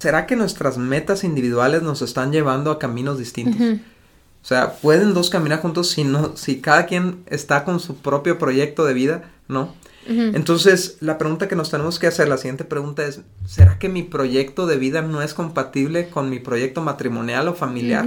[0.00, 3.60] ¿será que nuestras metas individuales nos están llevando a caminos distintos?
[4.42, 8.38] O sea, ¿pueden dos caminar juntos si, no, si cada quien está con su propio
[8.38, 9.30] proyecto de vida?
[9.46, 9.74] ¿No?
[10.06, 14.02] Entonces, la pregunta que nos tenemos que hacer, la siguiente pregunta es, ¿será que mi
[14.02, 18.06] proyecto de vida no es compatible con mi proyecto matrimonial o familiar?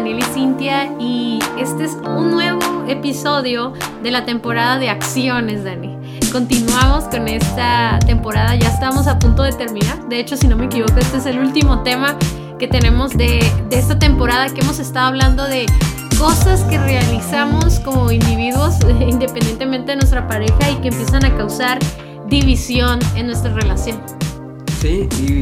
[0.00, 5.94] Daniel y Cintia y este es un nuevo episodio de la temporada de acciones, Dani.
[6.32, 10.08] Continuamos con esta temporada, ya estamos a punto de terminar.
[10.08, 12.16] De hecho, si no me equivoco, este es el último tema
[12.58, 15.66] que tenemos de, de esta temporada que hemos estado hablando de
[16.18, 18.76] cosas que realizamos como individuos
[19.06, 21.78] independientemente de nuestra pareja y que empiezan a causar
[22.26, 24.00] división en nuestra relación.
[24.80, 25.40] Sí, y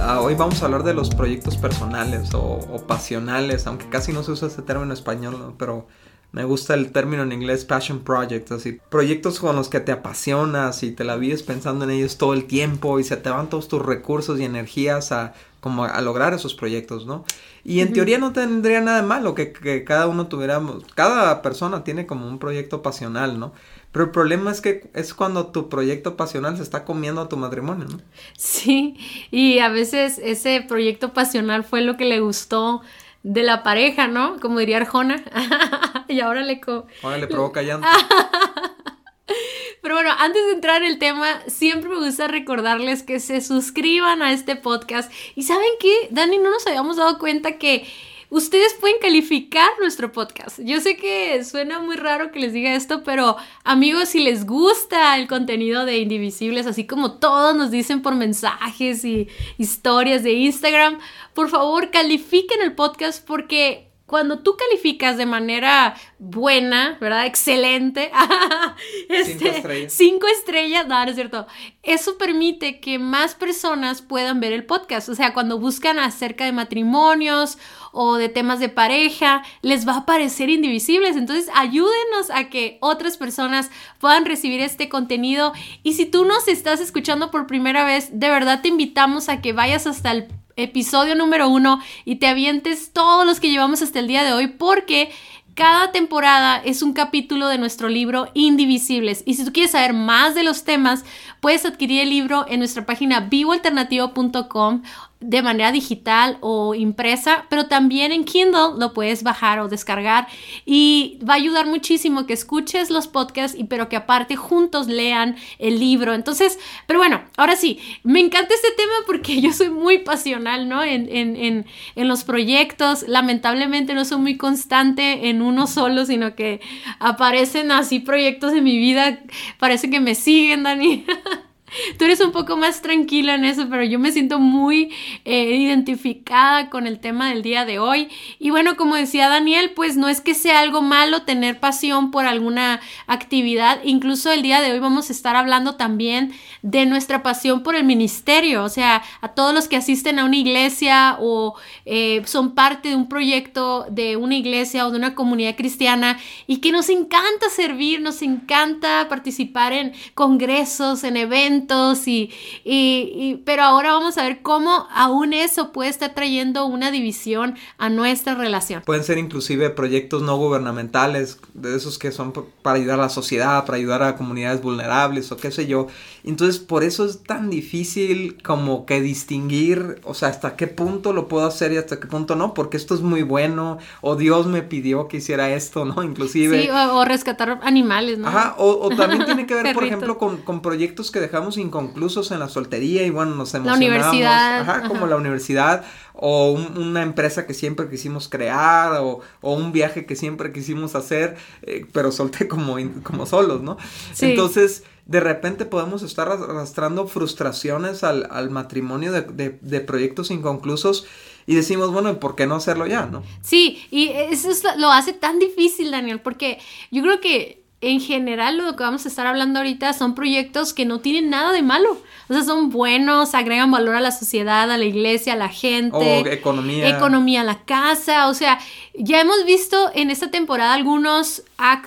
[0.00, 4.22] ah, hoy vamos a hablar de los proyectos personales o, o, pasionales, aunque casi no
[4.22, 5.54] se usa ese término en español, ¿no?
[5.58, 5.86] pero
[6.32, 10.82] me gusta el término en inglés passion projects, así proyectos con los que te apasionas
[10.82, 13.68] y te la vives pensando en ellos todo el tiempo y se te van todos
[13.68, 17.24] tus recursos y energías a como a lograr esos proyectos, ¿no?
[17.64, 21.84] Y en teoría no tendría nada de malo que, que, cada uno tuviéramos, cada persona
[21.84, 23.52] tiene como un proyecto pasional, ¿no?
[23.92, 27.36] Pero el problema es que es cuando tu proyecto pasional se está comiendo a tu
[27.36, 28.00] matrimonio, ¿no?
[28.36, 28.96] Sí,
[29.30, 32.82] y a veces ese proyecto pasional fue lo que le gustó
[33.22, 34.38] de la pareja, ¿no?
[34.40, 35.22] Como diría Arjona.
[36.08, 36.60] y ahora le...
[36.60, 37.88] Co ahora le provoca llanto.
[39.82, 44.22] Pero bueno, antes de entrar en el tema, siempre me gusta recordarles que se suscriban
[44.22, 45.10] a este podcast.
[45.34, 47.86] Y saben qué, Dani, no nos habíamos dado cuenta que
[48.30, 50.60] ustedes pueden calificar nuestro podcast.
[50.60, 55.16] Yo sé que suena muy raro que les diga esto, pero amigos, si les gusta
[55.16, 60.98] el contenido de Indivisibles, así como todos nos dicen por mensajes y historias de Instagram,
[61.34, 67.26] por favor califiquen el podcast porque cuando tú calificas de manera buena, ¿verdad?
[67.26, 68.10] Excelente.
[69.08, 69.92] este, cinco estrellas.
[69.92, 71.46] Cinco estrellas, no, no es cierto.
[71.84, 75.08] Eso permite que más personas puedan ver el podcast.
[75.10, 77.56] O sea, cuando buscan acerca de matrimonios
[77.92, 81.16] o de temas de pareja, les va a parecer indivisibles.
[81.16, 83.70] Entonces, ayúdenos a que otras personas
[84.00, 85.52] puedan recibir este contenido.
[85.84, 89.52] Y si tú nos estás escuchando por primera vez, de verdad te invitamos a que
[89.52, 90.26] vayas hasta el
[90.60, 94.46] episodio número uno y te avientes todos los que llevamos hasta el día de hoy
[94.48, 95.10] porque
[95.54, 99.22] cada temporada es un capítulo de nuestro libro Indivisibles.
[99.26, 101.04] Y si tú quieres saber más de los temas,
[101.40, 104.82] puedes adquirir el libro en nuestra página vivoalternativo.com
[105.20, 110.26] de manera digital o impresa, pero también en Kindle lo puedes bajar o descargar
[110.64, 115.36] y va a ayudar muchísimo que escuches los podcasts y pero que aparte juntos lean
[115.58, 116.14] el libro.
[116.14, 120.82] Entonces, pero bueno, ahora sí, me encanta este tema porque yo soy muy pasional, ¿no?
[120.82, 121.66] En, en, en,
[121.96, 126.60] en los proyectos, lamentablemente no soy muy constante en uno solo, sino que
[126.98, 129.20] aparecen así proyectos en mi vida,
[129.58, 131.04] parece que me siguen, Dani.
[131.98, 134.92] Tú eres un poco más tranquila en eso, pero yo me siento muy
[135.24, 138.08] eh, identificada con el tema del día de hoy.
[138.38, 142.26] Y bueno, como decía Daniel, pues no es que sea algo malo tener pasión por
[142.26, 143.80] alguna actividad.
[143.84, 146.32] Incluso el día de hoy vamos a estar hablando también
[146.62, 148.64] de nuestra pasión por el ministerio.
[148.64, 151.54] O sea, a todos los que asisten a una iglesia o
[151.84, 156.58] eh, son parte de un proyecto de una iglesia o de una comunidad cristiana y
[156.58, 161.59] que nos encanta servir, nos encanta participar en congresos, en eventos
[162.06, 162.30] y,
[162.64, 167.88] y, pero ahora vamos a ver cómo aún eso puede estar trayendo una división a
[167.88, 168.82] nuestra relación.
[168.84, 172.32] Pueden ser inclusive proyectos no gubernamentales, de esos que son
[172.62, 175.86] para ayudar a la sociedad, para ayudar a comunidades vulnerables o qué sé yo.
[176.24, 181.28] Entonces por eso es tan difícil como que distinguir, o sea, hasta qué punto lo
[181.28, 184.62] puedo hacer y hasta qué punto no, porque esto es muy bueno, o Dios me
[184.62, 186.02] pidió que hiciera esto, ¿no?
[186.10, 186.62] Inclusive.
[186.62, 188.28] Sí, o, rescatar animales, ¿no?
[188.28, 192.38] Ajá, o, también tiene que ver, por ejemplo, con, con proyectos que dejamos inconclusos en
[192.38, 193.80] la soltería y bueno, nos emocionamos.
[193.80, 194.60] La universidad.
[194.60, 195.84] Ajá, como la universidad
[196.14, 201.36] o una empresa que siempre quisimos crear o, o, un viaje que siempre quisimos hacer,
[201.62, 203.78] eh, pero solté como, como solos, ¿no?
[204.20, 211.06] Entonces, de repente podemos estar arrastrando frustraciones al, al matrimonio de, de, de proyectos inconclusos
[211.46, 213.22] y decimos, bueno, ¿por qué no hacerlo ya, no?
[213.42, 216.58] Sí, y eso lo hace tan difícil, Daniel, porque
[216.90, 220.84] yo creo que en general lo que vamos a estar hablando ahorita son proyectos que
[220.84, 221.98] no tienen nada de malo.
[222.28, 225.96] O sea, son buenos, agregan valor a la sociedad, a la iglesia, a la gente.
[225.96, 226.88] O economía.
[226.88, 228.28] Economía a la casa.
[228.28, 228.58] O sea,
[228.94, 231.42] ya hemos visto en esta temporada algunos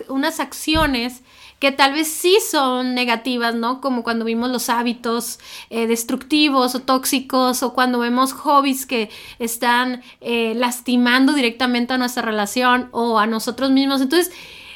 [0.10, 1.22] unas acciones
[1.60, 3.80] que tal vez sí son negativas, ¿no?
[3.80, 9.10] Como cuando vimos los hábitos eh, destructivos o tóxicos o cuando vemos hobbies que
[9.40, 14.02] están eh, lastimando directamente a nuestra relación o a nosotros mismos.
[14.02, 14.34] Entonces,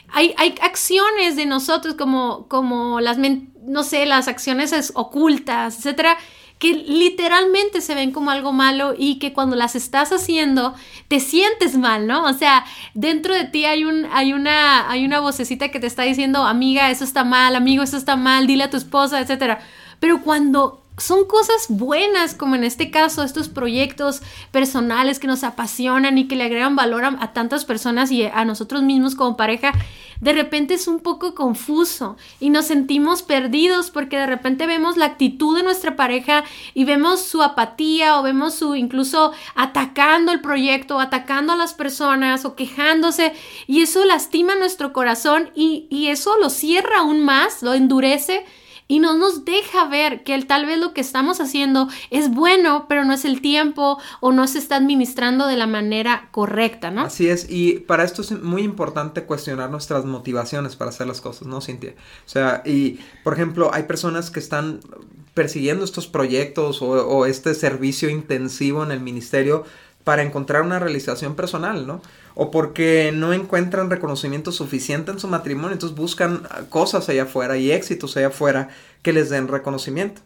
[0.10, 6.18] hay, hay acciones de nosotros como, como las, no sé, las acciones ocultas, etcétera,
[6.60, 10.74] que literalmente se ven como algo malo y que cuando las estás haciendo
[11.08, 12.24] te sientes mal, ¿no?
[12.26, 12.66] O sea,
[12.96, 16.90] dentro de ti hay, un, hay, una, hay una vocecita que te está diciendo, amiga,
[16.90, 19.60] eso está mal, amigo, eso está mal, dile a tu esposa, etc.
[20.00, 24.22] Pero cuando son cosas buenas, como en este caso, estos proyectos
[24.52, 28.82] personales que nos apasionan y que le agregan valor a, tantas personas y a nosotros
[28.82, 29.74] mismos como pareja,
[30.22, 35.06] de repente es un poco confuso y nos sentimos perdidos porque de repente vemos la
[35.06, 41.00] actitud de nuestra pareja y vemos su apatía o vemos su incluso atacando el proyecto,
[41.00, 43.34] atacando a las personas o quejándose
[43.68, 48.44] y eso lastima nuestro corazón y, y eso lo cierra aún más, lo endurece
[48.88, 52.86] y no nos deja ver que el, tal vez lo que estamos haciendo es bueno,
[52.88, 57.02] pero no es el tiempo o no se está administrando de la manera correcta, ¿no?
[57.02, 61.48] Así es, y para esto es muy importante cuestionar nuestras motivaciones para hacer las cosas,
[61.48, 61.96] ¿no, Cintia?
[62.26, 64.80] O sea, y por ejemplo, hay personas que están
[65.34, 69.66] persiguiendo estos proyectos o, o este servicio intensivo en el ministerio
[70.04, 72.02] para encontrar una realización personal, ¿no?
[72.40, 77.72] O porque no encuentran reconocimiento suficiente en su matrimonio, entonces buscan cosas allá afuera y
[77.72, 78.70] éxitos allá afuera
[79.02, 80.22] que les den reconocimiento.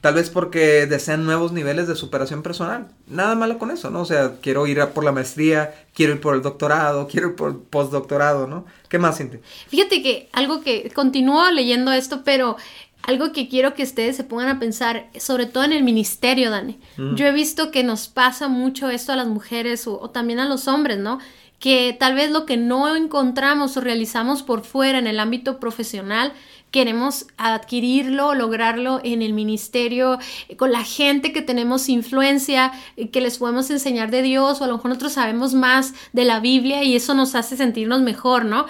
[0.00, 2.86] Tal vez porque desean nuevos niveles de superación personal.
[3.08, 4.02] Nada malo con eso, ¿no?
[4.02, 7.34] O sea, quiero ir a por la maestría, quiero ir por el doctorado, quiero ir
[7.34, 8.64] por el postdoctorado, ¿no?
[8.88, 9.40] ¿Qué más, Cintia?
[9.66, 12.56] Fíjate que algo que continúo leyendo esto, pero
[13.06, 16.78] algo que quiero que ustedes se pongan a pensar, sobre todo en el ministerio, Dani.
[16.96, 17.14] Mm.
[17.14, 20.66] Yo he visto que nos pasa mucho esto a las mujeres o, también a los
[20.66, 21.20] hombres, ¿no?
[21.60, 26.32] Que tal vez lo que no encontramos o realizamos por fuera en el ámbito profesional,
[26.70, 30.18] queremos adquirirlo, lograrlo en el ministerio,
[30.56, 32.72] con la gente que tenemos influencia,
[33.12, 36.40] que les podemos enseñar de Dios, o a lo mejor nosotros sabemos más de la
[36.40, 38.66] Biblia y eso nos hace sentirnos mejor, ¿no?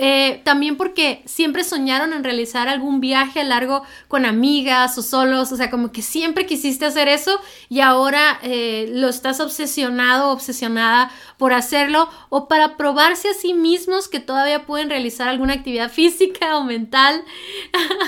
[0.00, 5.56] Eh, también porque siempre soñaron en realizar algún viaje largo con amigas o solos, o
[5.56, 11.52] sea, como que siempre quisiste hacer eso y ahora eh, lo estás obsesionado, obsesionada por
[11.52, 16.64] hacerlo o para probarse a sí mismos que todavía pueden realizar alguna actividad física o
[16.64, 17.24] mental.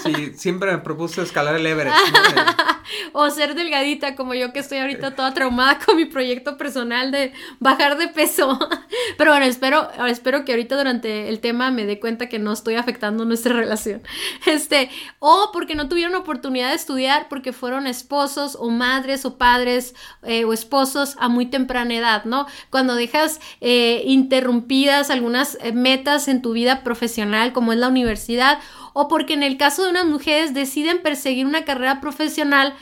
[0.02, 1.96] Sí, siempre me propuse escalar el Everest.
[3.12, 7.32] o ser delgadita como yo que estoy ahorita toda traumada con mi proyecto personal de
[7.60, 8.58] bajar de peso.
[9.16, 12.74] Pero bueno, espero, espero que ahorita durante el tema me dé cuenta que no estoy
[12.74, 14.02] afectando nuestra relación.
[14.46, 14.90] Este,
[15.20, 20.44] o porque no tuvieron oportunidad de estudiar porque fueron esposos o madres o padres eh,
[20.44, 22.46] o esposos a muy temprana edad, ¿no?
[22.70, 23.19] Cuando dejas
[23.60, 28.58] eh, interrumpidas algunas eh, metas en tu vida profesional como es la universidad
[28.92, 32.74] o porque en el caso de unas mujeres deciden perseguir una carrera profesional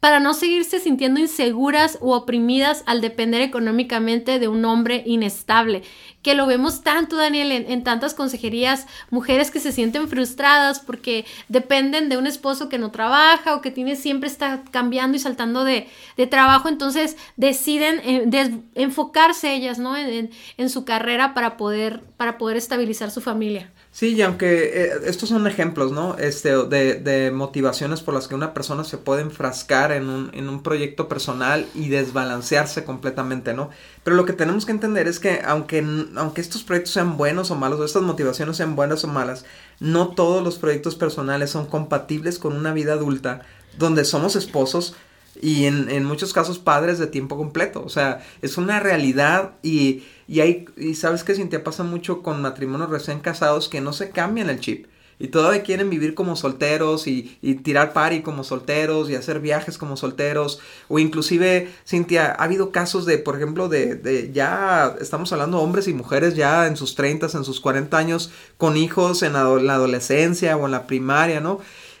[0.00, 5.82] para no seguirse sintiendo inseguras u oprimidas al depender económicamente de un hombre inestable.
[6.22, 12.08] Que lo vemos tanto, Daniel, en, tantas consejerías, mujeres que se sienten frustradas porque dependen
[12.08, 15.88] de un esposo que no trabaja o que tiene siempre está cambiando y saltando de,
[16.30, 19.96] trabajo, entonces deciden eh, enfocarse ellas, ¿no?
[19.96, 23.72] En, en, su carrera para poder, para poder estabilizar su familia.
[23.90, 26.16] Sí, y aunque eh, estos son ejemplos, ¿no?
[26.18, 30.48] Este, de, de, motivaciones por las que una persona se puede enfrascar en un, en
[30.48, 33.70] un proyecto personal y desbalancearse completamente, ¿no?
[34.04, 35.84] Pero lo que tenemos que entender es que aunque,
[36.16, 39.44] aunque estos proyectos sean buenos o malos, o estas motivaciones sean buenas o malas,
[39.80, 43.40] no todos los proyectos personales son compatibles con una vida adulta
[43.78, 44.94] donde somos esposos
[45.40, 47.82] y en, en muchos casos padres de tiempo completo.
[47.84, 52.42] O sea, es una realidad y y, hay, y sabes que te pasa mucho con
[52.42, 54.86] matrimonios recién casados que no se cambian el chip.
[55.18, 59.76] Y todavía quieren vivir como solteros y, y tirar party como solteros y hacer viajes
[59.76, 60.60] como solteros.
[60.86, 65.94] O inclusive, Cintia, ha habido casos de, por ejemplo, de, ya estamos hablando hombres y
[65.94, 70.66] mujeres ya en sus 30, en sus 40 años, con hijos en la adolescencia o
[70.66, 71.58] en la primaria, ¿no?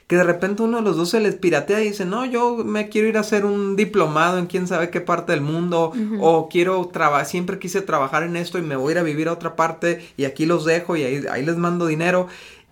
[0.08, 2.88] Que de repente uno de los dos se les piratea y dice, no, yo me
[2.88, 6.88] quiero ir a hacer un diplomado en quién sabe qué parte del mundo, o quiero
[6.88, 9.54] trabajar, siempre quise trabajar en esto y me voy a ir a vivir a otra
[9.54, 12.26] parte y aquí los dejo y ahí, ahí les mando dinero.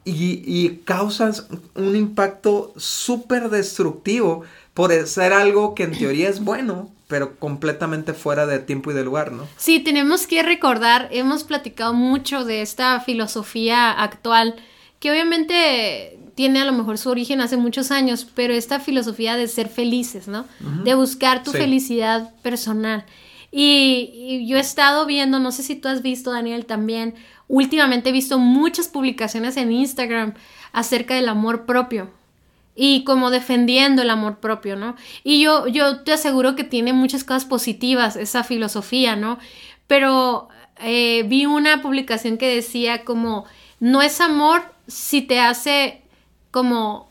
[0.05, 6.90] Y, y causas un impacto súper destructivo por ser algo que en teoría es bueno,
[7.09, 9.47] pero completamente fuera de tiempo y de lugar, ¿no?
[9.57, 14.55] Sí, tenemos que recordar, hemos platicado mucho de esta filosofía actual,
[15.00, 19.49] que obviamente tiene a lo mejor su origen hace muchos años, pero esta filosofía de
[19.49, 20.45] ser felices, ¿no?
[20.85, 23.05] De buscar tu felicidad personal.
[23.50, 27.14] Y, y, yo he estado viendo, no sé si tú has visto, Daniel, también,
[27.49, 30.35] últimamente he visto muchas publicaciones en Instagram
[30.73, 32.11] acerca del amor propio
[32.75, 34.95] y como defendiendo el amor propio, ¿no?
[35.25, 39.38] Y yo, yo te aseguro que tiene muchas cosas positivas esa filosofía, ¿no?
[39.87, 40.49] Pero
[40.81, 43.47] eh, vi una publicación que decía como,
[43.81, 46.02] no es amor si te hace
[46.56, 47.06] como,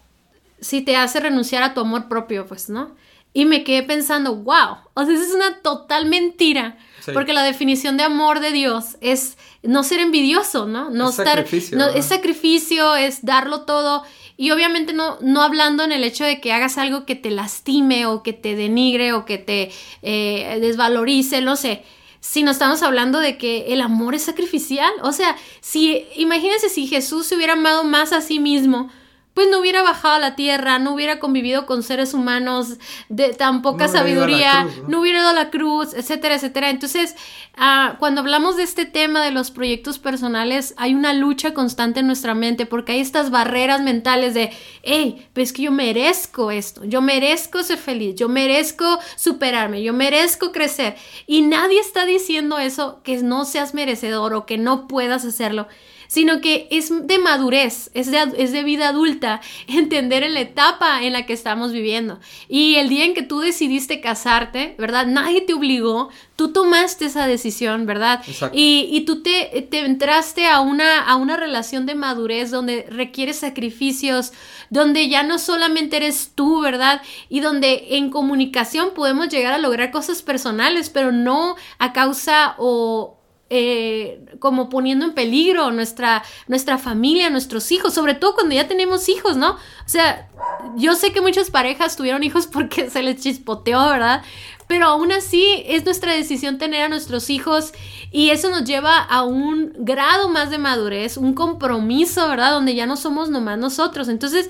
[0.59, 2.95] si te hace renunciar a tu amor propio, pues, ¿no?
[3.31, 6.79] Y me quedé pensando, wow, o sea, esa es una total mentira.
[7.13, 10.89] Porque la definición de amor de Dios es no ser envidioso, ¿no?
[10.89, 11.35] No es estar.
[11.35, 11.93] Sacrificio, no, ¿no?
[11.93, 14.01] Es sacrificio, es darlo todo.
[14.35, 18.07] Y obviamente no, no hablando en el hecho de que hagas algo que te lastime
[18.07, 19.71] o que te denigre o que te
[20.01, 21.83] eh, desvalorice, no sé.
[22.19, 24.91] Sino estamos hablando de que el amor es sacrificial.
[25.03, 28.89] O sea, si, imagínense si Jesús se hubiera amado más a sí mismo,
[29.35, 32.77] pues no hubiera bajado a la tierra, no hubiera convivido con seres humanos
[33.09, 34.87] de tan poca No sabiduría, cruz, ¿no?
[34.87, 35.01] ¿no?
[35.01, 36.69] hubiera ido a la cruz, etcétera, etcétera.
[36.69, 37.15] Entonces,
[37.57, 42.07] ah, cuando hablamos de este tema de los proyectos personales, hay una lucha constante en
[42.07, 44.51] nuestra mente porque hay estas barreras mentales de,
[44.83, 50.53] hey, pues que yo merezco esto, yo merezco ser feliz, yo merezco superarme, yo merezco
[50.53, 50.95] crecer.
[51.27, 55.67] Y nadie está diciendo eso, que no seas merecedor o que no puedas hacerlo
[56.07, 61.03] sino que es de madurez, es de, es de, vida adulta, entender en la etapa
[61.03, 62.19] en la que estamos viviendo.
[62.47, 65.07] Y el día en que tú decidiste casarte, ¿verdad?
[65.07, 68.21] Nadie te obligó, tú tomaste esa decisión, ¿verdad?
[68.27, 68.57] Exacto.
[68.57, 73.39] Y, y, tú te, te entraste a una, a una relación de madurez donde requieres
[73.39, 74.33] sacrificios,
[74.69, 77.01] donde ya no solamente eres tú, ¿verdad?
[77.29, 83.14] Y donde en comunicación podemos llegar a lograr cosas personales, pero no a causa o
[83.49, 89.07] eh, como poniendo en peligro nuestra, nuestra familia, nuestros hijos, sobre todo cuando ya tenemos
[89.07, 89.51] hijos, ¿no?
[89.51, 90.29] O sea,
[90.75, 94.23] yo sé que muchas parejas tuvieron hijos porque se les chispoteó, ¿verdad?
[94.67, 97.71] Pero aún así es nuestra decisión tener a nuestros hijos
[98.11, 102.51] y eso nos lleva a un grado más de madurez, un compromiso, ¿verdad?
[102.51, 104.07] Donde ya no somos nomás nosotros.
[104.07, 104.49] Entonces,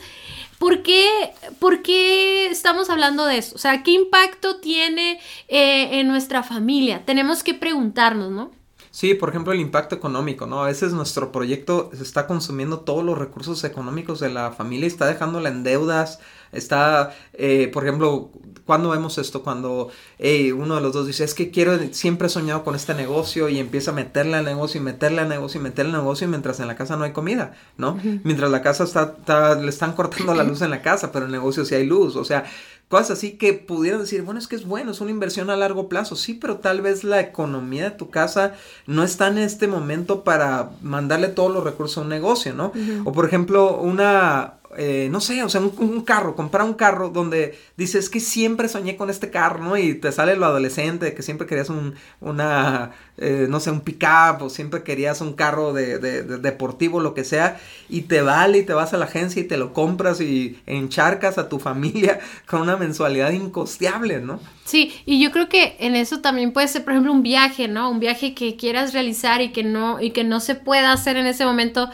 [0.57, 3.55] ¿Por qué, ¿Por qué, estamos hablando de eso?
[3.55, 7.03] O sea, ¿qué impacto tiene eh, en nuestra familia?
[7.05, 8.51] Tenemos que preguntarnos, ¿no?
[8.95, 10.63] Sí, por ejemplo, el impacto económico, ¿no?
[10.63, 14.87] A veces nuestro proyecto se está consumiendo todos los recursos económicos de la familia y
[14.87, 16.19] está dejándola en deudas.
[16.53, 18.29] Está, eh, por ejemplo,
[18.65, 19.43] cuando vemos esto?
[19.43, 22.93] Cuando hey, uno de los dos dice, es que quiero, siempre he soñado con este
[22.93, 26.29] negocio y empieza a meterle al negocio y meterle al negocio y meterle al negocio
[26.29, 27.95] mientras en la casa no hay comida, ¿no?
[27.95, 28.21] Uh -huh.
[28.23, 31.31] Mientras la casa está, está, le están cortando la luz en la casa, pero en
[31.31, 32.15] el negocio sí hay luz.
[32.15, 32.45] O sea,
[32.88, 35.89] cosas así que pudieran decir, bueno, es que es bueno, es una inversión a largo
[35.89, 38.54] plazo, sí, pero tal vez la economía de tu casa
[38.86, 42.68] no está en este momento para mandarle todos los recursos a un negocio, ¿no?
[42.68, 43.01] Uh -huh.
[43.06, 47.10] O por ejemplo, una, eh, no sé, o sea, un, un, carro, comprar un carro
[47.10, 49.77] donde dices que siempre soñé con este carro, ¿no?
[49.77, 54.41] Y te sale lo adolescente, que siempre querías un, una, eh, no sé, un pick-up
[54.41, 58.60] o siempre querías un carro de, de, de, deportivo, lo que sea, y te vale
[58.60, 62.20] y te vas a la agencia y te lo compras y encharcas a tu familia
[62.46, 64.39] con una mensualidad incosteable, ¿no?
[64.65, 67.89] Sí, y yo creo que en eso también puede ser, por ejemplo, un viaje, ¿no?
[67.89, 71.27] Un viaje que quieras realizar y que no, y que no se pueda hacer en
[71.27, 71.89] ese momento.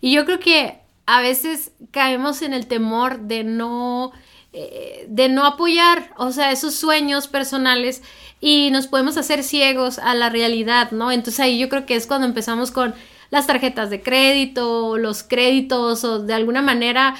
[0.00, 4.12] Y yo creo que a veces caemos en el temor de no,
[4.52, 8.02] eh, de no apoyar, o sea, esos sueños personales
[8.40, 11.10] y nos podemos hacer ciegos a la realidad, ¿no?
[11.12, 12.94] Entonces ahí yo creo que es cuando empezamos con
[13.30, 17.14] las tarjetas de crédito, los créditos o de alguna manera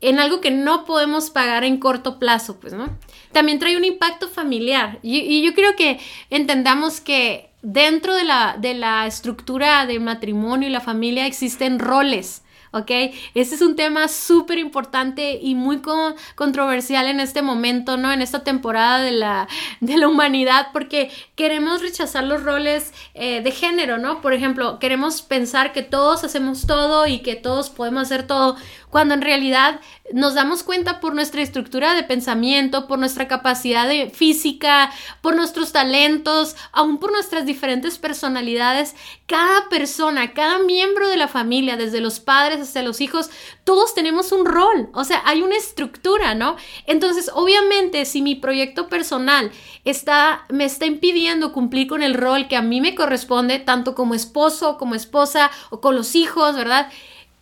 [0.00, 2.88] en algo que no podemos pagar en corto plazo, pues, ¿no?
[3.32, 5.98] También trae un impacto familiar y, y yo creo que
[6.30, 12.42] entendamos que dentro de la, de la estructura de matrimonio y la familia existen roles,
[12.72, 12.90] ¿ok?
[13.34, 18.12] Este es un tema súper importante y muy con, controversial en este momento, ¿no?
[18.12, 19.48] En esta temporada de la,
[19.80, 24.20] de la humanidad, porque queremos rechazar los roles eh, de género, ¿no?
[24.20, 28.56] Por ejemplo, queremos pensar que todos hacemos todo y que todos podemos hacer todo,
[28.90, 29.80] cuando en realidad
[30.12, 34.90] nos damos cuenta por nuestra estructura de pensamiento, por nuestra capacidad de física,
[35.20, 38.94] por nuestros talentos, aún por nuestras diferentes personalidades,
[39.26, 43.30] cada persona, cada miembro de la familia, desde los padres hasta los hijos,
[43.64, 46.56] todos tenemos un rol, o sea, hay una estructura, ¿no?
[46.86, 49.50] Entonces, obviamente, si mi proyecto personal
[49.84, 54.14] está, me está impidiendo cumplir con el rol que a mí me corresponde, tanto como
[54.14, 56.90] esposo, como esposa o con los hijos, ¿verdad?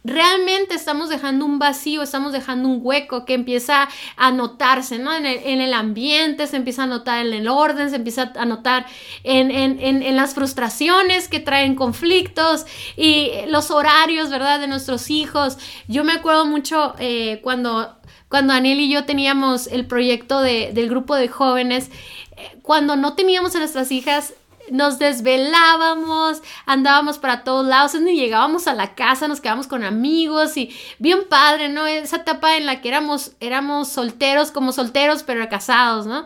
[0.07, 5.13] Realmente estamos dejando un vacío, estamos dejando un hueco que empieza a notarse, ¿no?
[5.15, 8.45] En el, en el ambiente, se empieza a notar en el orden, se empieza a
[8.47, 8.87] notar
[9.25, 14.61] en, en, en, en, las frustraciones que traen conflictos y los horarios, ¿verdad?
[14.61, 15.59] De nuestros hijos.
[15.89, 17.97] Yo me acuerdo mucho eh, cuando,
[18.29, 21.91] cuando Daniel y yo teníamos el proyecto de, del grupo de jóvenes,
[22.37, 24.35] eh, cuando no teníamos a nuestras hijas,
[24.71, 30.57] nos desvelábamos, andábamos para todos lados, ni llegábamos a la casa, nos quedábamos con amigos
[30.57, 31.87] y bien padre, ¿no?
[31.87, 36.25] Esa etapa en la que éramos, solteros como solteros, pero casados, ¿no?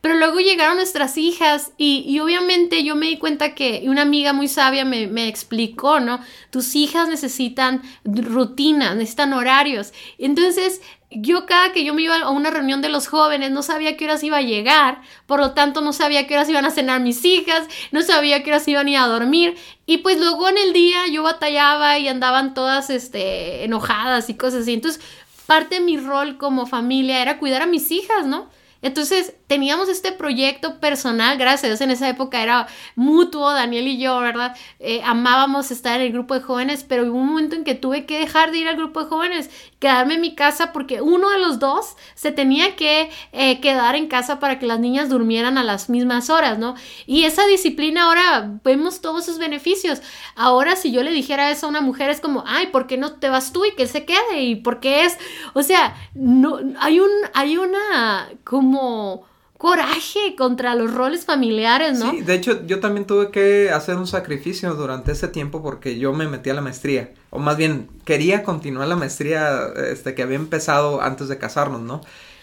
[0.00, 4.48] Pero luego llegaron nuestras hijas y, obviamente yo me di cuenta que una amiga muy
[4.48, 6.18] sabia me, me, explicó, ¿no?
[6.50, 9.92] Tus hijas necesitan rutinas, necesitan horarios.
[10.18, 10.80] Entonces
[11.14, 14.04] yo cada que yo me iba a una reunión de los jóvenes no sabía qué
[14.04, 17.24] horas iba a llegar, por lo tanto no sabía qué horas iban a cenar mis
[17.24, 20.72] hijas, no sabía qué horas iban a ir a dormir y pues luego en el
[20.72, 24.74] día yo batallaba y andaban todas este enojadas y cosas así.
[24.74, 25.02] Entonces,
[25.46, 28.48] parte de mi rol como familia era cuidar a mis hijas, ¿no?
[28.82, 33.98] Entonces teníamos este proyecto personal, gracias a Dios en esa época era mutuo, Daniel y
[33.98, 34.56] yo, ¿verdad?
[34.80, 38.06] Eh, amábamos estar en el grupo de jóvenes, pero hubo un momento en que tuve
[38.06, 41.38] que dejar de ir al grupo de jóvenes, quedarme en mi casa porque uno de
[41.38, 45.64] los dos se tenía que eh, quedar en casa para que las niñas durmieran a
[45.64, 46.74] las mismas horas, ¿no?
[47.04, 50.00] Y esa disciplina ahora vemos todos sus beneficios.
[50.34, 53.16] Ahora si yo le dijera eso a una mujer es como, ay, ¿por qué no
[53.16, 54.40] te vas tú y que él se quede?
[54.40, 55.18] ¿Y por qué es?
[55.52, 59.30] O sea, no, hay un, hay una como
[59.62, 62.10] coraje contra los roles familiares, ¿no?
[62.10, 66.12] Sí, de hecho yo también tuve que hacer un sacrificio durante ese tiempo porque yo
[66.12, 70.34] me metí a la maestría, o más bien quería continuar la maestría este, que había
[70.34, 72.00] empezado antes de casarnos, ¿no?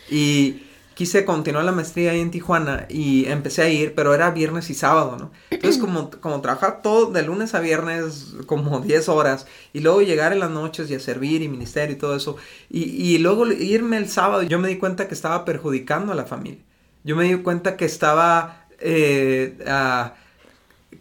[0.10, 4.70] Y quise continuar la maestría ahí en Tijuana y empecé a ir, pero era viernes
[4.70, 5.32] y sábado, ¿no?
[5.50, 10.32] Entonces, como, como trabajar todo de lunes a viernes, como 10 horas, y luego llegar
[10.32, 12.38] en las noches y a servir y ministerio y todo eso,
[12.70, 16.24] y, y luego irme el sábado, yo me di cuenta que estaba perjudicando a la
[16.24, 16.69] familia.
[17.04, 18.66] Yo me di cuenta que estaba...
[18.80, 19.58] Eh,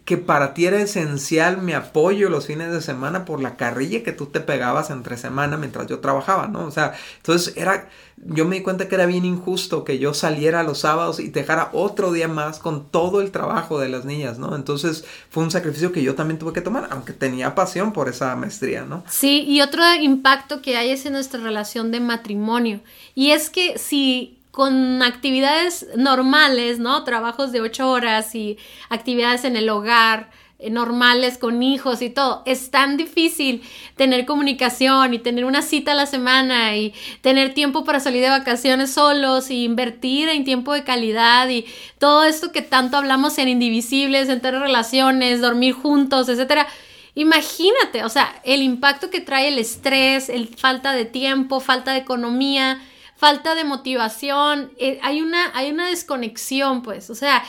[0.09, 4.11] que para ti era esencial mi apoyo los fines de semana por la carrilla que
[4.11, 6.65] tú te pegabas entre semana mientras yo trabajaba, ¿no?
[6.65, 7.87] O sea, entonces era,
[8.17, 11.69] yo me di cuenta que era bien injusto que yo saliera los sábados y dejara
[11.73, 14.55] otro día más con todo el trabajo de las niñas, ¿no?
[14.55, 18.35] Entonces fue un sacrificio que yo también tuve que tomar, aunque tenía pasión por esa
[18.35, 19.03] maestría, ¿no?
[19.07, 22.79] Sí, y otro impacto que hay es en nuestra relación de matrimonio.
[23.13, 27.03] Y es que si con actividades normales, ¿no?
[27.03, 28.57] Trabajos de ocho horas y
[28.89, 32.43] actividades en el hogar eh, normales con hijos y todo.
[32.45, 33.61] Es tan difícil
[33.95, 38.29] tener comunicación y tener una cita a la semana y tener tiempo para salir de
[38.29, 41.65] vacaciones solos y invertir en tiempo de calidad y
[41.97, 46.67] todo esto que tanto hablamos en indivisibles, en tener relaciones, dormir juntos, etcétera.
[47.15, 51.99] Imagínate, o sea, el impacto que trae el estrés, el falta de tiempo, falta de
[51.99, 52.81] economía,
[53.19, 57.43] falta de motivación, eh, hay, una, hay una desconexión, pues, o sea,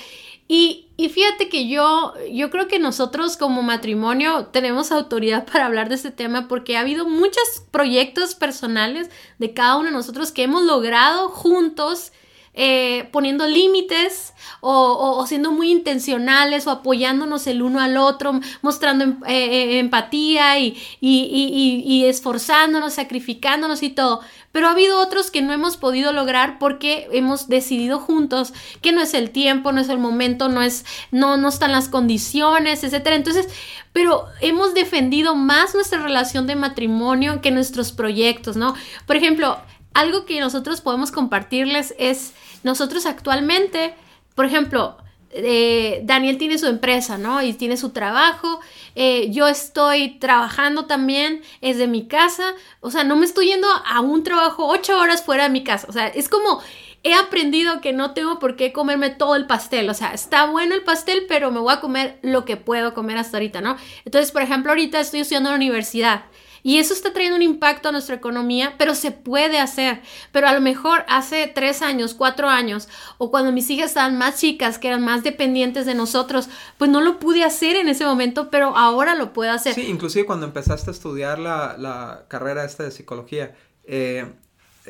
[0.49, 5.89] y, y, fíjate que yo, yo creo que nosotros como matrimonio tenemos autoridad para hablar
[5.89, 10.43] de este tema porque ha habido muchos proyectos personales de cada uno de nosotros que
[10.43, 12.11] hemos logrado juntos
[12.53, 19.21] eh, poniendo límites o, siendo muy intencionales o apoyándonos el uno al otro, mostrando em,
[19.27, 24.21] eh, eh, empatía y, y, esforzándonos, sacrificándonos y todo.
[24.51, 29.01] Pero ha habido otros que no hemos podido lograr porque hemos decidido juntos que no
[29.01, 33.15] es el tiempo, no es el momento, no es, no, no están las condiciones, etcétera.
[33.15, 33.49] Entonces,
[33.93, 38.75] pero hemos defendido más nuestra relación de matrimonio que nuestros proyectos, ¿no?
[39.07, 39.59] Por ejemplo,
[39.95, 43.95] algo que nosotros podemos compartirles es, nosotros actualmente,
[44.35, 44.97] por ejemplo,
[45.33, 47.41] eh, Daniel tiene su empresa, ¿no?
[47.43, 48.61] Y tiene su trabajo.
[48.97, 52.55] Eh, yo estoy trabajando también desde mi casa.
[52.81, 55.87] O sea, no me estoy yendo a un trabajo ocho horas fuera de mi casa.
[55.89, 56.61] O sea, es como
[57.03, 59.89] he aprendido que no tengo por qué comerme todo el pastel.
[59.89, 63.17] O sea, está bueno el pastel, pero me voy a comer lo que puedo comer
[63.17, 63.77] hasta ahorita, ¿no?
[64.05, 66.25] Entonces, por ejemplo, ahorita estoy estudiando en la universidad.
[66.63, 70.03] Y eso está trayendo un impacto a nuestra economía, pero se puede hacer.
[70.33, 74.39] Pero a lo mejor hace tres años, cuatro años, o cuando mis hijas estaban más
[74.39, 78.51] chicas, que eran más dependientes de nosotros, pues no lo pude hacer en ese momento,
[78.51, 79.75] pero ahora lo puedo hacer.
[79.75, 84.27] Sí, inclusive cuando empezaste a estudiar la, la carrera esta de psicología, eh,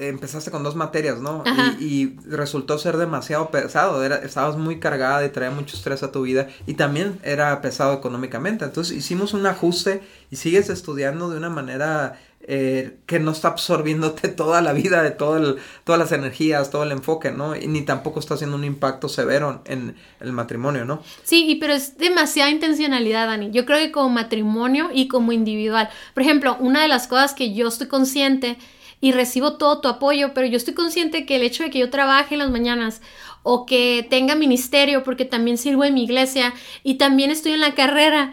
[0.09, 1.45] empezaste con dos materias, ¿no?
[1.79, 6.23] Y, resultó ser demasiado pesado, era, estabas muy cargada y traía mucho estrés a tu
[6.23, 8.65] vida y también era pesado económicamente.
[8.65, 14.29] Entonces hicimos un ajuste y sigues estudiando de una manera eh, que no está absorbiéndote
[14.37, 17.55] toda la vida, de todo el, todas las energías, todo el enfoque, ¿no?
[17.55, 21.03] Y ni tampoco está haciendo un impacto severo en el matrimonio, ¿no?
[21.23, 23.51] Sí, pero es demasiada intencionalidad, Dani.
[23.51, 25.91] Yo creo que como matrimonio y como individual.
[26.15, 28.57] Por ejemplo, una de las cosas que yo estoy consciente
[29.01, 31.91] y recibo todo tu apoyo, pero yo estoy consciente que el hecho de que yo
[31.91, 33.01] trabaje en las mañanas
[33.43, 37.75] o que tenga ministerio porque también sirvo en mi iglesia y también estoy en la
[37.75, 38.33] carrera,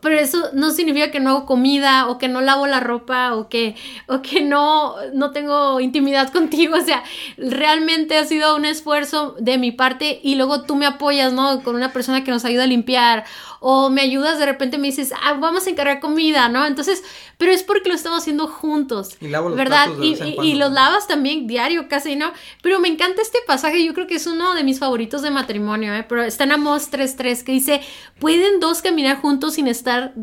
[0.00, 3.48] pero eso no significa que no hago comida o que no lavo la ropa o
[3.48, 3.74] que,
[4.06, 6.76] o que no, no tengo intimidad contigo.
[6.76, 7.02] O sea,
[7.36, 11.62] realmente ha sido un esfuerzo de mi parte y luego tú me apoyas, ¿no?
[11.62, 13.24] Con una persona que nos ayuda a limpiar
[13.60, 16.66] o me ayudas, de repente me dices, ah, vamos a encargar comida, ¿no?
[16.66, 17.02] Entonces,
[17.38, 19.16] pero es porque lo estamos haciendo juntos.
[19.20, 19.88] Y lavo los ¿verdad?
[19.88, 22.32] de y, y- y los lavas también diario casi, ¿no?
[22.62, 25.94] Pero me encanta este pasaje, yo creo que es uno de mis favoritos de matrimonio,
[25.94, 26.04] ¿eh?
[26.08, 27.80] Pero está en Amos 3.3 que dice,
[28.18, 30.14] ¿pueden dos caminar juntos sin estar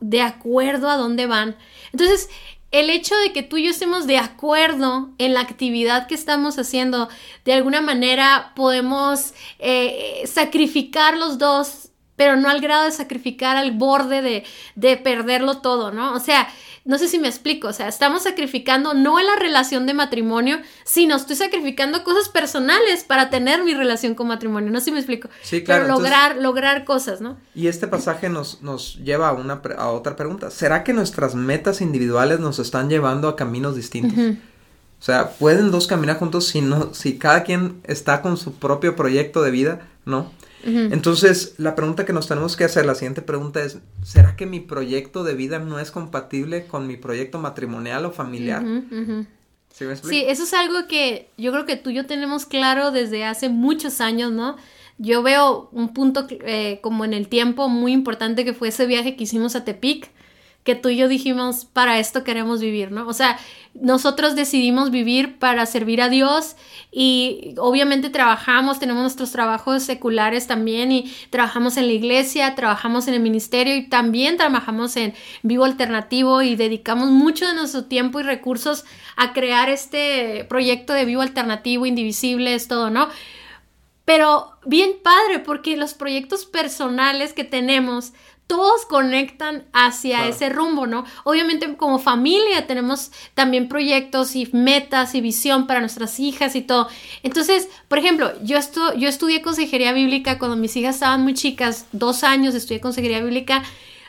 [0.00, 1.56] de acuerdo a dónde van?
[1.92, 2.28] Entonces,
[2.72, 6.58] el hecho de que tú y yo estemos de acuerdo en la actividad que estamos
[6.58, 7.08] haciendo,
[7.44, 13.72] de alguna manera podemos eh, sacrificar los dos, pero no al grado de sacrificar al
[13.72, 16.14] borde de, de perderlo todo, ¿no?
[16.14, 16.48] O sea,
[16.84, 20.58] no sé si me explico, o sea, estamos sacrificando no en la relación de matrimonio,
[20.84, 24.98] sino estoy sacrificando cosas personales para tener mi relación con matrimonio, no sé si me
[24.98, 25.28] explico.
[25.42, 27.36] Sí, claro, Pero entonces- lograr, lograr cosas, ¿no?
[27.56, 30.50] Y este pasaje nos, nos lleva a, una, a otra pregunta.
[30.50, 34.36] ¿Será que nuestras metas individuales nos están llevando a caminos distintos?
[34.98, 38.94] O sea, ¿pueden dos caminar juntos si, no, si cada quien está con su propio
[38.96, 39.88] proyecto de vida?
[40.04, 40.32] No.
[40.66, 44.60] Entonces, la pregunta que nos tenemos que hacer, la siguiente pregunta es, ¿será que mi
[44.60, 48.64] proyecto de vida no es compatible con mi proyecto matrimonial o familiar?
[50.02, 53.48] Sí, eso es algo que yo creo que tú y yo tenemos claro desde hace
[53.48, 54.56] muchos años, ¿no?
[54.98, 59.16] Yo veo un punto eh, como en el tiempo muy importante que fue ese viaje
[59.16, 60.10] que hicimos a Tepic,
[60.66, 63.06] que tú y yo dijimos, para esto queremos vivir, ¿no?
[63.06, 63.38] O sea,
[63.72, 66.56] nosotros decidimos vivir para servir a Dios
[66.90, 73.14] y obviamente trabajamos, tenemos nuestros trabajos seculares también y trabajamos en la iglesia, trabajamos en
[73.14, 78.24] el ministerio y también trabajamos en vivo alternativo y dedicamos mucho de nuestro tiempo y
[78.24, 78.84] recursos
[79.16, 83.08] a crear este proyecto de vivo alternativo, indivisible, es todo, ¿no?
[84.04, 88.12] Pero bien padre, porque los proyectos personales que tenemos,
[88.46, 90.30] todos conectan hacia Claro.
[90.32, 91.04] ese rumbo, ¿no?
[91.24, 96.88] Obviamente como familia tenemos también proyectos y metas y visión para nuestras hijas y todo.
[97.22, 101.86] Entonces, por ejemplo, yo, estu yo estudié consejería bíblica cuando mis hijas estaban muy chicas,
[101.92, 103.62] dos años estudié consejería bíblica.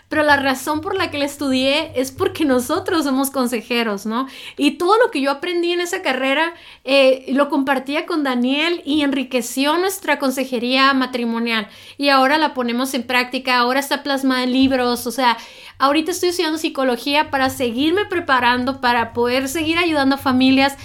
[0.10, 4.28] Pero la razón por la que la estudié es porque nosotros somos consejeros, ¿no?
[4.56, 6.54] Y todo lo que yo aprendí en esa carrera
[6.86, 11.68] eh, lo compartía con Daniel y enriqueció nuestra consejería matrimonial.
[11.98, 15.38] Y ahora la ponemos en práctica, ahora está plasmada en libros, o sea,
[15.78, 20.78] ahorita estoy estudiando psicología para seguirme preparando, para poder seguir ayudando a familias.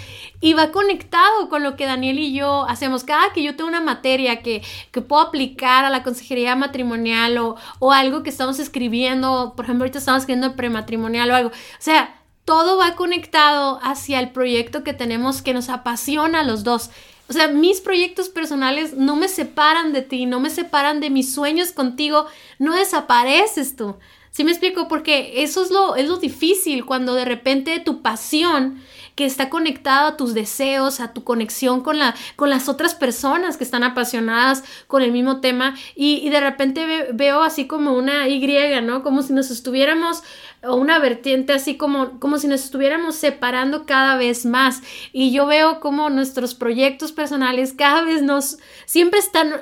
[0.43, 3.05] Y va conectado con lo que Daniel y yo hacemos.
[3.05, 7.57] Cada que yo tengo una materia que, que puedo aplicar a la consejería matrimonial o,
[7.79, 11.49] o algo que estamos escribiendo, por ejemplo, ahorita estamos escribiendo prematrimonial o algo.
[11.51, 16.65] O sea, todo va conectado hacia el proyecto que tenemos que nos apasiona a los
[16.65, 16.91] dos.
[17.29, 21.33] O sea, mis proyectos personales no me separan de ti, no me separan de mis
[21.33, 22.27] sueños contigo,
[22.59, 23.97] no desapareces tú.
[24.33, 24.89] ¿Sí me explico?
[24.89, 28.83] Porque eso es lo, es lo difícil cuando de repente tu pasión
[29.15, 33.59] que está conectada a tus deseos, a tu conexión con, la, con las otras personas
[33.59, 38.27] que están apasionadas con el mismo tema y, de repente ve- veo así como una
[38.27, 38.41] Y,
[38.81, 39.03] ¿no?
[39.03, 40.23] Como si nos estuviéramos,
[40.63, 44.81] o una vertiente así como, como si nos estuviéramos separando cada vez más
[45.13, 49.61] y yo veo como nuestros proyectos personales cada vez nos, siempre están,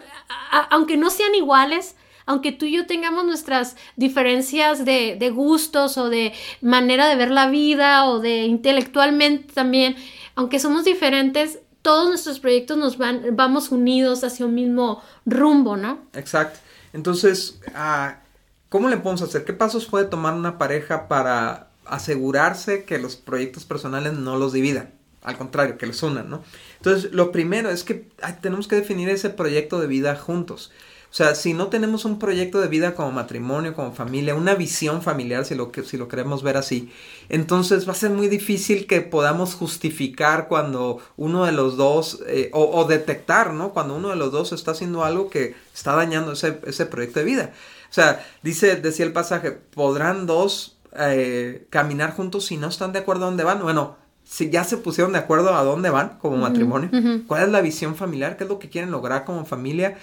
[0.70, 1.96] aunque no sean iguales,
[2.30, 7.32] aunque tú y yo tengamos nuestras diferencias de, de gustos o de manera de ver
[7.32, 9.96] la vida o de intelectualmente también,
[10.36, 16.06] aunque somos diferentes, todos nuestros proyectos nos van, vamos unidos hacia un mismo rumbo, ¿no?
[16.12, 16.60] Exacto.
[16.92, 18.20] Entonces, ah,
[18.68, 19.44] ¿cómo le podemos hacer?
[19.44, 24.94] ¿Qué pasos puede tomar una pareja para asegurarse que los proyectos personales no los dividan?
[25.22, 26.44] Al contrario, que los unan, ¿no?
[26.76, 28.08] Entonces, lo primero es que
[28.40, 30.70] tenemos que definir ese proyecto de vida juntos.
[31.10, 35.02] O sea, si no tenemos un proyecto de vida como matrimonio, como familia, una visión
[35.02, 36.92] familiar, si lo, que, si lo queremos ver así,
[37.28, 42.50] entonces va a ser muy difícil que podamos justificar cuando uno de los dos, eh,
[42.52, 43.70] o, o detectar, ¿no?
[43.70, 47.24] Cuando uno de los dos está haciendo algo que está dañando ese, ese proyecto de
[47.24, 47.52] vida.
[47.90, 53.00] O sea, dice, decía el pasaje, ¿podrán dos eh, caminar juntos si no están de
[53.00, 53.60] acuerdo a dónde van?
[53.60, 56.88] Bueno, si ya se pusieron de acuerdo a dónde van como matrimonio,
[57.26, 59.98] cuál es la visión familiar, qué es lo que quieren lograr como familia.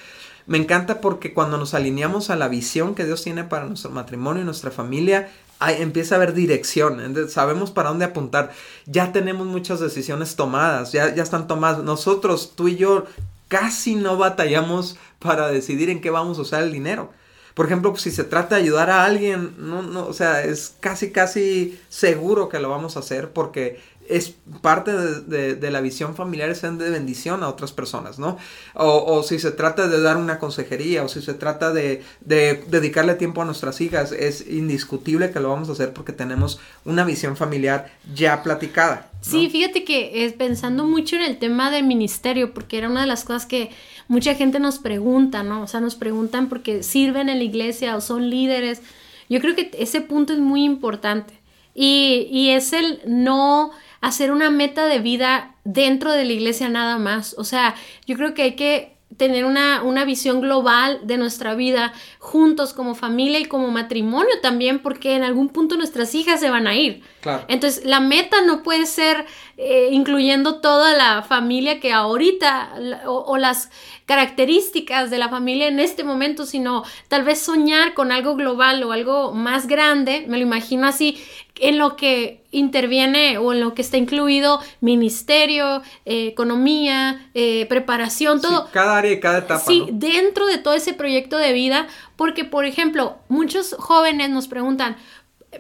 [0.47, 4.41] Me encanta porque cuando nos alineamos a la visión que Dios tiene para nuestro matrimonio
[4.41, 5.29] y nuestra familia,
[5.59, 8.53] hay- empieza a haber dirección, sabemos para dónde apuntar.
[8.85, 11.83] Ya tenemos muchas decisiones tomadas, ya, ya están tomadas.
[11.83, 13.05] Nosotros, tú y yo,
[13.49, 17.11] casi no batallamos para decidir en qué vamos a usar el dinero.
[17.53, 21.11] Por ejemplo, si se trata de ayudar a alguien, no, no, o sea, es casi,
[21.11, 26.61] casi seguro que lo vamos a hacer porque es parte de, la visión familiar es
[26.61, 28.37] de bendición a otras personas, ¿no?
[28.73, 33.41] O, si se trata de dar una consejería, o si se trata de, dedicarle tiempo
[33.41, 37.91] a nuestras hijas, es indiscutible que lo vamos a hacer porque tenemos una visión familiar
[38.13, 39.11] ya platicada.
[39.21, 43.07] Sí, fíjate que es pensando mucho en el tema del ministerio, porque era una de
[43.07, 43.71] las cosas que
[44.07, 45.63] mucha gente nos pregunta, ¿no?
[45.63, 48.81] O sea, nos preguntan porque sirven en la iglesia o son líderes.
[49.29, 51.36] Yo creo que ese punto es muy importante.
[51.79, 56.97] Y, y es el no hacer una meta de vida dentro de la iglesia nada
[56.97, 57.35] más.
[57.37, 57.75] O sea,
[58.07, 62.93] yo creo que hay que tener una, una, visión global de nuestra vida juntos como
[62.93, 67.03] familia y como matrimonio también, porque en algún punto nuestras hijas se van a ir.
[67.47, 69.25] Entonces, la meta no puede ser
[69.57, 73.69] eh, incluyendo toda la familia que ahorita o, las
[74.05, 78.91] características de la familia en este momento, sino tal vez soñar con algo global o
[78.91, 81.17] algo más grande, me lo imagino así,
[81.59, 88.41] en lo que interviene o en lo que está incluido ministerio, eh, economía, eh, preparación,
[88.41, 88.69] todo.
[88.71, 89.59] cada área y cada etapa.
[89.59, 94.97] Sí, dentro de todo ese proyecto de vida, porque por ejemplo, muchos jóvenes nos preguntan,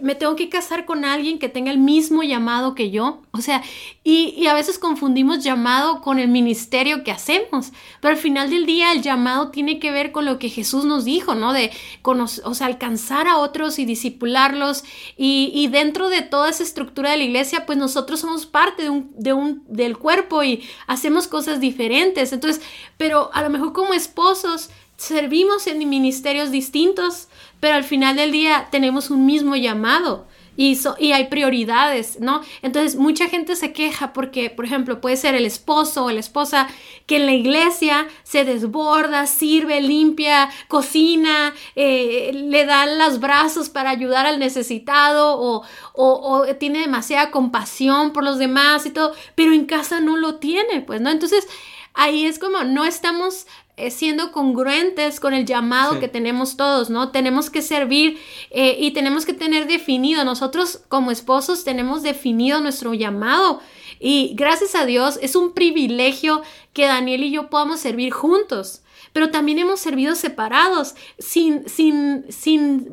[0.01, 3.21] me tengo que casar con alguien que tenga el mismo llamado que yo.
[3.31, 3.63] O sea,
[4.03, 7.71] y, a veces confundimos llamado con el ministerio que hacemos.
[8.01, 11.05] Pero al final del día el llamado tiene que ver con lo que Jesús nos
[11.05, 11.53] dijo, ¿no?
[11.53, 11.71] De
[12.03, 14.83] o sea, alcanzar a otros y disipularlos.
[15.15, 18.89] Y, y, dentro de toda esa estructura de la iglesia, pues nosotros somos parte de
[18.89, 22.33] un, de un, del cuerpo y hacemos cosas diferentes.
[22.33, 22.61] Entonces,
[22.97, 27.29] pero a lo mejor como esposos servimos en ministerios distintos
[27.59, 30.27] pero al final del día tenemos un mismo llamado.
[30.59, 30.75] Y,
[31.11, 32.41] hay prioridades, ¿no?
[32.63, 36.67] Entonces mucha gente se queja porque, por ejemplo, puede ser el esposo o la esposa
[37.05, 43.91] que en la iglesia se desborda, sirve, limpia, cocina, eh, le dan los brazos para
[43.91, 49.65] ayudar al necesitado o, o, tiene demasiada compasión por los demás y todo, pero en
[49.65, 51.11] casa no lo tiene, pues, ¿no?
[51.11, 51.47] Entonces
[51.93, 53.45] ahí es como no estamos
[53.91, 57.11] siendo congruentes con el llamado que tenemos todos, ¿no?
[57.11, 62.93] Tenemos que servir eh, y tenemos que tener definido, nosotros como esposos tenemos definido nuestro
[62.93, 63.61] llamado.
[63.99, 66.41] Y gracias a Dios es un privilegio
[66.73, 68.81] que Daniel y yo podamos servir juntos
[69.17, 72.91] pero también hemos servido separados, sin, sin, sin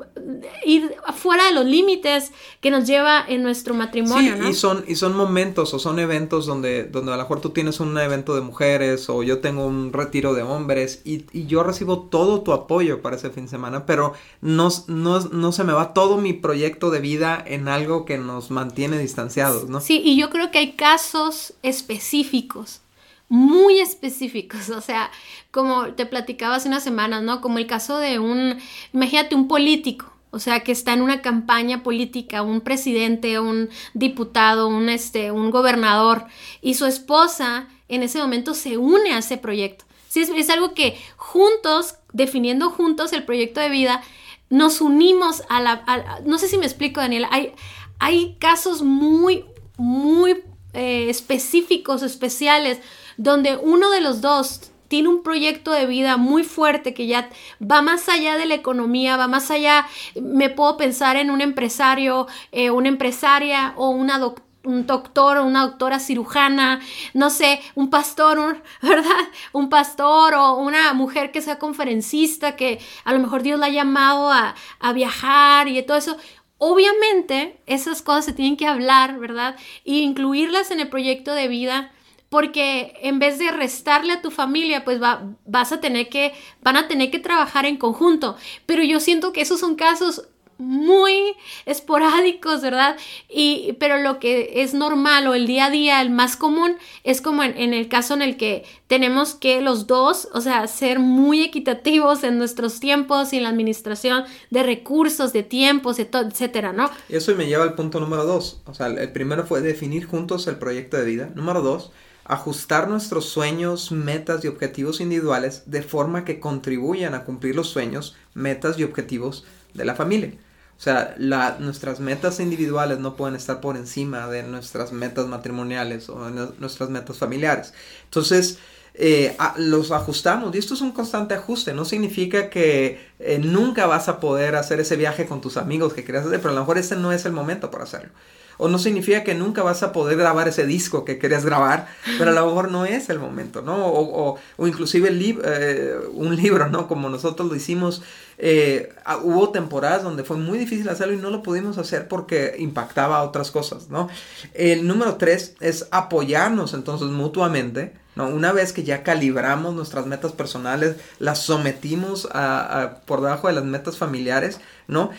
[0.65, 2.33] ir fuera de los límites
[2.63, 4.35] que nos lleva en nuestro matrimonio.
[4.43, 7.51] Sí, y, son, y son momentos o son eventos donde, donde a lo mejor tú
[7.51, 12.05] tienes un evento de mujeres o yo tengo un retiro de hombres y, yo recibo
[12.05, 15.93] todo tu apoyo para ese fin de semana, pero no, no, no se me va
[15.93, 19.83] todo mi proyecto de vida en algo que nos mantiene distanciados, ¿no?
[19.83, 22.81] Sí, y yo creo que hay casos específicos
[23.29, 25.11] muy específicos, o sea,
[25.51, 27.41] como te platicaba hace unas semanas, ¿no?
[27.41, 28.59] Como el caso de un,
[28.93, 34.67] imagínate un político, o sea, que está en una campaña política, un presidente, un diputado,
[34.67, 36.27] un, este, un gobernador,
[36.61, 39.85] y su esposa en ese momento se une a ese proyecto.
[40.09, 44.03] Sí, es, algo que juntos, definiendo juntos el proyecto de vida,
[44.51, 46.23] nos unimos a la...
[46.25, 47.53] no sé si me explico, Daniela, hay,
[47.99, 49.45] hay casos muy,
[49.77, 52.81] muy eh, específicos, especiales,
[53.17, 57.29] donde uno de los dos tiene un proyecto de vida muy fuerte que ya
[57.61, 59.87] va más allá de la economía, va más allá,
[60.21, 64.19] me puedo pensar en un empresario, eh, una empresaria o una
[64.65, 66.81] un doctor o una doctora cirujana,
[67.13, 69.29] no sé, un pastor, ¿verdad?
[69.53, 73.71] Un pastor o una mujer que sea conferencista, que a lo mejor Dios la ha
[73.71, 76.17] llamado a, a viajar y todo eso.
[76.59, 79.57] Obviamente esas cosas se tienen que hablar, ¿verdad?
[79.85, 81.91] E incluirlas en el proyecto de vida
[82.35, 86.77] porque en vez de restarle a tu familia, pues va, vas a tener que, van
[86.77, 88.37] a tener que trabajar en conjunto.
[88.67, 90.27] Pero yo siento que esos son casos
[90.59, 92.97] muy esporádicos, ¿verdad?
[93.29, 97.21] Y, pero lo que es normal o el día a día, el más común, es
[97.21, 101.41] como en, el caso en el que tenemos que los dos, o sea, ser muy
[101.41, 106.91] equitativos en nuestros tiempos y en la administración de recursos, de tiempos, etcétera, ¿no?
[107.09, 108.61] Eso me lleva al punto número dos.
[108.67, 111.31] O sea, el primero fue definir juntos el proyecto de vida.
[111.37, 111.93] Número dos,
[112.25, 118.17] ajustar nuestros sueños, metas y objetivos individuales de forma que contribuyan a cumplir los sueños,
[118.35, 120.33] metas y objetivos de la familia.
[120.77, 121.15] O sea,
[121.61, 127.19] nuestras metas individuales no pueden estar por encima de nuestras metas matrimoniales o nuestras metas
[127.19, 127.73] familiares.
[128.05, 128.59] Entonces,
[128.95, 131.75] eh, los ajustamos y esto es un constante ajuste.
[131.75, 136.05] No significa que eh, nunca vas a poder hacer ese viaje con tus amigos que
[136.05, 138.11] querías hacer, pero a lo mejor este no es el momento para hacerlo.
[138.57, 141.89] O no significa que nunca vas a poder grabar ese disco que querías grabar,
[142.19, 143.87] pero a lo mejor no es el momento, ¿no?
[143.87, 146.87] O, o, inclusive eh, un libro, ¿no?
[146.89, 148.03] Como nosotros lo hicimos,
[148.39, 153.19] eh, hubo temporadas donde fue muy difícil hacerlo y no lo pudimos hacer porque impactaba
[153.19, 154.09] a otras cosas, ¿no?
[154.55, 158.29] El número tres es apoyarnos entonces mutuamente, ¿no?
[158.29, 163.65] Una vez que ya calibramos nuestras metas personales, las sometimos a, por debajo de las
[163.65, 165.11] metas familiares, ¿no?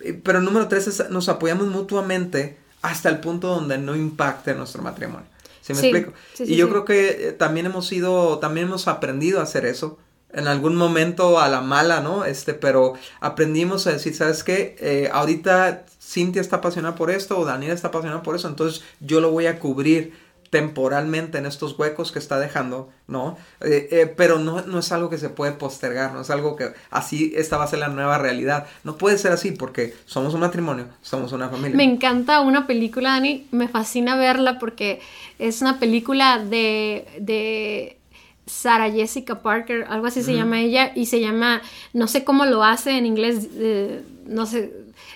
[0.00, 4.54] Eh, pero el número tres es nos apoyamos mutuamente hasta el punto donde no impacte
[4.54, 5.26] nuestro matrimonio.
[5.60, 6.12] ¿Sí me explico?
[6.38, 9.98] y yo creo que eh, también hemos sido, también hemos aprendido a hacer eso.
[10.32, 12.24] En algún momento a la mala, ¿no?
[12.24, 14.76] Este, pero aprendimos a decir, ¿sabes qué?
[14.78, 19.20] Eh, ahorita Cintia está apasionada por esto o Daniela está apasionada por eso, entonces yo
[19.20, 20.14] lo voy a cubrir
[20.50, 23.36] temporalmente en estos huecos que está dejando, ¿no?
[23.60, 26.72] Eh, eh, pero no, no, es algo que se puede postergar, no es algo que
[26.90, 28.66] así esta va a ser la nueva realidad.
[28.82, 31.76] No puede ser así porque somos un matrimonio, somos una familia.
[31.76, 35.00] Me encanta una película, Dani, me fascina verla porque
[35.38, 38.00] es una película de, de
[38.46, 42.64] Sarah Jessica Parker, algo así se llama ella, y se llama, no sé cómo lo
[42.64, 44.72] hace en inglés, eh, no sé,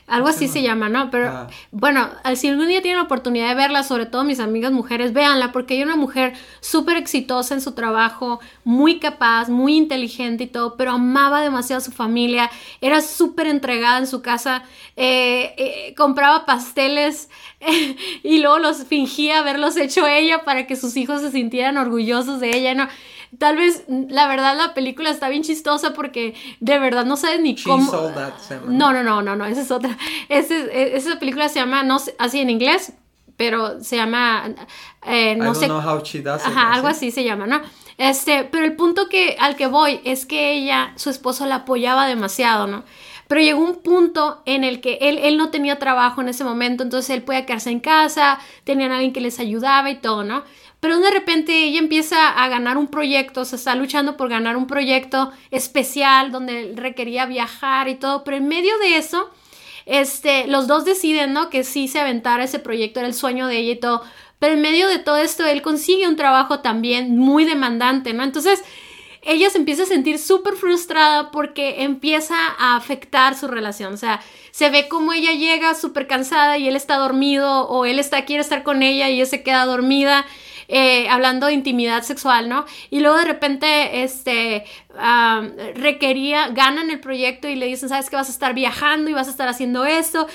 [0.06, 1.10] algo así se llama, ¿no?
[1.10, 1.46] Pero ah.
[1.70, 5.50] bueno, si algún día tienen la oportunidad de verla, sobre todo mis amigas mujeres, véanla,
[5.50, 10.76] porque es una mujer súper exitosa en su trabajo, muy capaz, muy inteligente y todo,
[10.76, 12.50] pero amaba demasiado a su familia,
[12.82, 14.64] era súper entregada en su casa,
[14.96, 17.30] eh, eh, compraba pasteles
[18.22, 22.56] y luego los fingía haberlos hecho ella para que sus hijos se sintieran orgullosos de
[22.56, 22.88] ella, ¿no?
[23.38, 27.56] Tal vez, la verdad, la película está bien chistosa porque de verdad no sabes ni
[27.56, 27.90] cómo.
[28.68, 29.96] no, no, no, no, no, esa es otra.
[30.28, 32.92] E, esa película se llama, no así en inglés,
[33.36, 34.44] pero se llama.
[35.06, 35.66] Eh, no sé.
[36.46, 37.60] Ajá, algo así se llama, ¿no?
[37.98, 42.06] Este, pero el punto que, al que voy es que ella, su esposo la apoyaba
[42.06, 42.84] demasiado, ¿no?
[43.28, 46.82] Pero llegó un punto en el que él, él no tenía trabajo en ese momento,
[46.82, 50.44] entonces él podía quedarse en casa, tenían a alguien que les ayudaba y todo, ¿no?
[50.84, 54.66] Pero de repente ella empieza a ganar un proyecto, se está luchando por ganar un
[54.66, 59.30] proyecto especial donde requería viajar y todo, pero en medio de eso,
[59.86, 61.48] este, los dos deciden, ¿no?
[61.48, 64.02] Que sí se aventara ese proyecto, era el sueño de ella y todo,
[64.38, 68.22] pero en medio de todo esto él consigue un trabajo también muy demandante, ¿no?
[68.22, 68.62] Entonces,
[69.22, 73.94] ella se empieza a sentir súper frustrada porque empieza a afectar su relación.
[73.94, 74.20] O sea,
[74.50, 78.42] se ve como ella llega súper cansada y él está dormido o él está, quiere
[78.42, 80.26] estar con ella y ella se queda dormida
[80.68, 82.64] eh, hablando de intimidad sexual, ¿no?
[82.90, 84.64] Y luego de repente, este,
[85.74, 89.28] requería, ganan el proyecto y le dicen, sabes que vas a estar viajando y vas
[89.28, 90.26] a estar haciendo esto.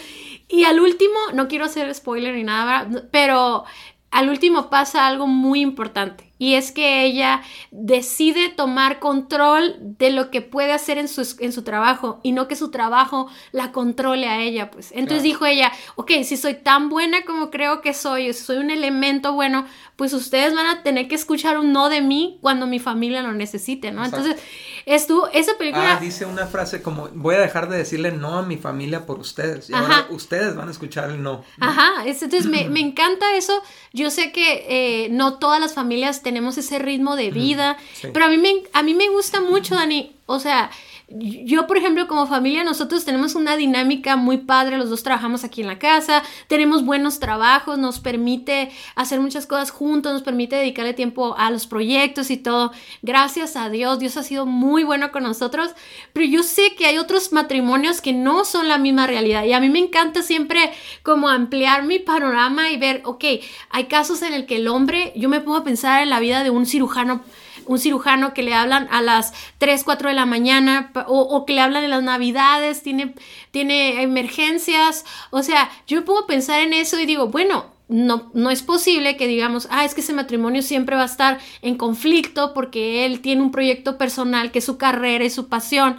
[0.47, 3.65] Y al último, no quiero hacer spoiler ni nada, pero
[4.11, 10.31] al último pasa algo muy importante y es que ella decide tomar control de lo
[10.31, 14.27] que puede hacer en su, en su trabajo y no que su trabajo la controle
[14.27, 14.91] a ella, pues.
[14.93, 18.71] Entonces dijo ella, ok, si soy tan buena como creo que soy, si soy un
[18.71, 22.79] elemento bueno, pues ustedes van a tener que escuchar un no de mí cuando mi
[22.79, 24.05] familia lo necesite, ¿no?
[24.05, 24.37] Entonces,
[24.85, 25.97] estuvo, esa película...
[25.97, 29.19] Ah, dice una frase como, voy a dejar de decirle no a mi familia por
[29.19, 31.43] ustedes y ahora ustedes van a escuchar el no.
[31.59, 33.61] Ajá, entonces me, me, encanta eso.
[33.91, 37.75] Yo sé que eh, no todas las familias tenemos ese ritmo de vida,
[38.13, 40.69] pero a mí, me, a mí me gusta mucho, Dani, o sea,
[41.11, 45.61] yo, por ejemplo, como familia, nosotros tenemos una dinámica muy padre, los dos trabajamos aquí
[45.61, 50.93] en la casa, tenemos buenos trabajos, nos permite hacer muchas cosas juntos, nos permite dedicarle
[50.93, 52.71] tiempo a los proyectos y todo.
[53.01, 55.71] Gracias a Dios, Dios ha sido muy bueno con nosotros,
[56.13, 59.59] pero yo sé que hay otros matrimonios que no son la misma realidad y a
[59.59, 63.23] mí me encanta siempre como ampliar mi panorama y ver, ok,
[63.71, 66.43] hay casos en el que el hombre, yo me pongo a pensar en la vida
[66.43, 67.21] de un cirujano
[67.69, 71.61] un cirujano que le hablan a las 3, 4 de la mañana o, que le
[71.61, 73.13] hablan en las navidades, tiene,
[73.51, 75.05] tiene emergencias.
[75.29, 79.27] O sea, yo a pensar en eso y digo, bueno, no, no es posible que
[79.27, 83.43] digamos, ah, es que ese matrimonio siempre va a estar en conflicto porque él tiene
[83.43, 85.97] un proyecto personal que es su carrera y su pasión.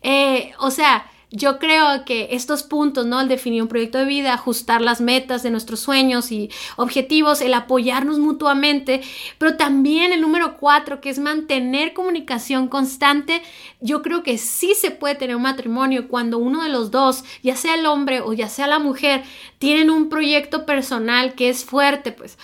[0.00, 3.20] Eh, o sea, yo creo que estos puntos, ¿no?
[3.20, 7.54] El definir un proyecto de vida, ajustar las metas de nuestros sueños y objetivos, el
[7.54, 9.00] apoyarnos mutuamente,
[9.38, 13.42] pero también el número cuatro, que es mantener comunicación constante,
[13.80, 17.54] yo creo que sí se puede tener un matrimonio cuando uno de los dos, ya
[17.54, 19.22] sea el hombre o ya sea la mujer,
[19.58, 22.38] tienen un proyecto personal que es fuerte, pues.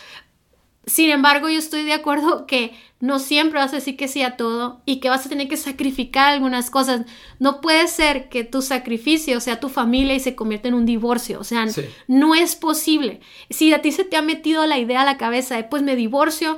[0.87, 4.37] Sin embargo, yo estoy de acuerdo que no siempre vas a decir que sí a
[4.37, 7.03] todo y que vas a tener que sacrificar algunas cosas.
[7.41, 11.41] No puede ser que tu sacrificio sea tu familia y se convierta en un divorcio.
[11.41, 11.67] O sea,
[12.07, 13.21] no es posible.
[13.51, 15.97] Si a ti se te ha metido la idea a la cabeza de pues me
[15.97, 16.57] divorcio,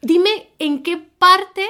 [0.00, 1.64] dime en qué parte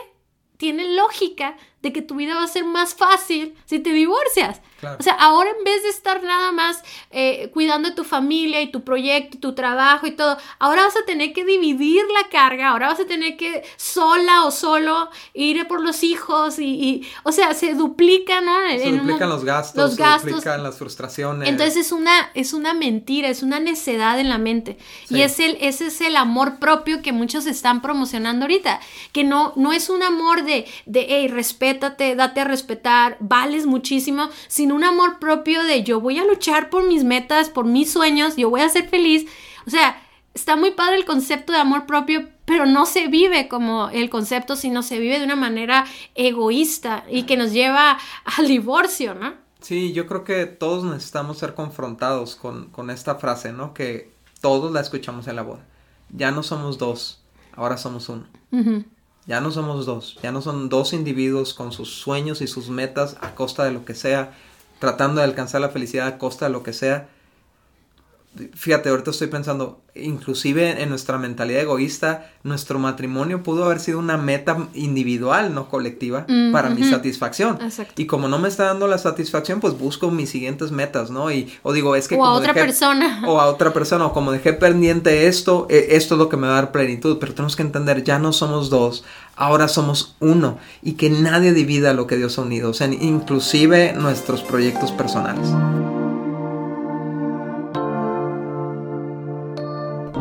[0.57, 4.61] tiene lógica de que tu vida va a ser más fácil si te divorcias.
[4.99, 8.73] O sea, ahora en vez de estar nada más eh, cuidando de tu familia y
[8.73, 12.89] tu proyecto, tu trabajo y todo, ahora vas a tener que dividir la carga, ahora
[12.89, 17.75] vas a tener que sola o solo ir por los hijos y, o sea, se
[17.75, 18.53] duplican, ¿no?
[18.71, 21.49] Se duplican los gastos, se duplican las frustraciones.
[21.49, 24.79] Entonces es una, es una mentira, es una necedad en la mente.
[25.09, 28.81] Y es el, ese es el amor propio que muchos están promocionando ahorita,
[29.13, 31.29] que no, no es un amor de, de, hey,
[31.73, 36.71] respétate, date a respetar, vales muchísimo, sino un amor propio de yo voy a luchar
[36.71, 39.27] por mis metas, por mis sueños, yo voy a ser feliz.
[39.67, 40.01] O sea,
[40.35, 44.57] está muy padre el concepto de amor propio, pero no se vive como el concepto,
[44.57, 49.35] sino se vive de una manera egoísta y que nos lleva al divorcio, ¿no?
[49.61, 53.75] Sí, yo creo que todos necesitamos ser confrontados con, con esta frase, ¿no?
[53.75, 54.11] Que
[54.41, 55.65] todos la escuchamos en la boda.
[56.11, 57.23] Ya no somos dos,
[57.55, 58.27] ahora somos uno.
[59.27, 63.17] Ya no somos dos, ya no son dos individuos con sus sueños y sus metas
[63.21, 64.33] a costa de lo que sea,
[64.81, 67.09] tratando de alcanzar la felicidad a costa de lo que sea.
[68.55, 74.17] Fíjate, ahorita estoy pensando, inclusive en nuestra mentalidad egoísta, nuestro matrimonio pudo haber sido una
[74.17, 77.59] meta individual, no colectiva, mm, para mi satisfacción.
[77.97, 81.31] Y como no me está dando la satisfacción, pues busco mis siguientes metas, ¿no?
[81.31, 82.15] Y, o digo, es que...
[82.15, 83.23] O a otra persona.
[83.27, 86.47] O a otra persona, o como dejé pendiente esto, e, esto es lo que me
[86.47, 89.05] va a dar plenitud, pero tenemos que entender, ya no somos dos,
[89.37, 93.93] ahora somos uno, y que nadie divida lo que Dios ha unido, o sea, inclusive
[93.93, 95.51] nuestros proyectos personales.